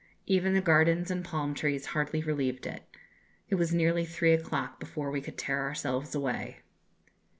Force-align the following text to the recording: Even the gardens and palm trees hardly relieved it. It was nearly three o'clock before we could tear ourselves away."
Even 0.25 0.55
the 0.55 0.61
gardens 0.61 1.11
and 1.11 1.23
palm 1.23 1.53
trees 1.53 1.85
hardly 1.93 2.23
relieved 2.23 2.65
it. 2.65 2.81
It 3.49 3.53
was 3.53 3.71
nearly 3.71 4.03
three 4.03 4.33
o'clock 4.33 4.79
before 4.79 5.11
we 5.11 5.21
could 5.21 5.37
tear 5.37 5.61
ourselves 5.61 6.15
away." 6.15 6.61